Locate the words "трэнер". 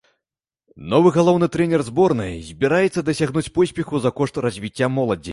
1.55-1.83